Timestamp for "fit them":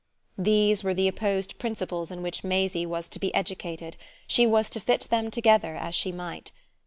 4.79-5.29